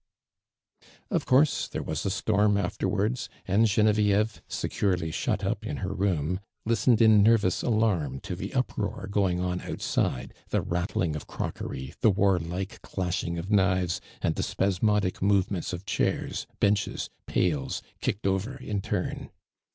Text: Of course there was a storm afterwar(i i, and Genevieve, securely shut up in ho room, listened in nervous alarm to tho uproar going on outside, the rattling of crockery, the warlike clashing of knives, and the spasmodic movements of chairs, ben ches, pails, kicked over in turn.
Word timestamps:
Of 1.11 1.27
course 1.27 1.67
there 1.67 1.83
was 1.83 2.07
a 2.07 2.09
storm 2.09 2.55
afterwar(i 2.55 3.29
i, 3.29 3.29
and 3.47 3.67
Genevieve, 3.67 4.41
securely 4.47 5.11
shut 5.11 5.43
up 5.43 5.63
in 5.63 5.77
ho 5.77 5.89
room, 5.89 6.39
listened 6.65 7.03
in 7.03 7.21
nervous 7.21 7.61
alarm 7.61 8.19
to 8.21 8.35
tho 8.35 8.47
uproar 8.57 9.05
going 9.05 9.39
on 9.39 9.61
outside, 9.61 10.33
the 10.49 10.63
rattling 10.63 11.15
of 11.15 11.27
crockery, 11.27 11.93
the 12.01 12.09
warlike 12.09 12.81
clashing 12.81 13.37
of 13.37 13.51
knives, 13.51 14.01
and 14.23 14.33
the 14.33 14.41
spasmodic 14.41 15.21
movements 15.21 15.71
of 15.71 15.85
chairs, 15.85 16.47
ben 16.59 16.73
ches, 16.73 17.11
pails, 17.27 17.83
kicked 17.99 18.25
over 18.25 18.55
in 18.57 18.81
turn. 18.81 19.29